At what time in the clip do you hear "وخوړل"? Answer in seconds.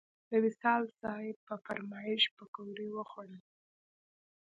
2.91-3.41